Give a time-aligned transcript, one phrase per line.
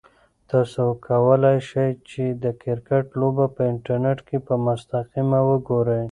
[0.51, 5.99] تاسو کولای شئ چې د کرکټ لوبه په انټرنیټ کې په مستقیم وګورئ.